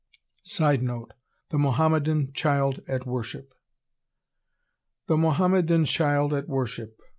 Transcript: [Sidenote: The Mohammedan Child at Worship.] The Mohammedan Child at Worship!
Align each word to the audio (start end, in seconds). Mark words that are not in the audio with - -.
[Sidenote: 0.41 1.13
The 1.51 1.59
Mohammedan 1.59 2.33
Child 2.33 2.81
at 2.87 3.05
Worship.] 3.05 3.53
The 5.05 5.15
Mohammedan 5.17 5.85
Child 5.85 6.33
at 6.33 6.49
Worship! 6.49 6.99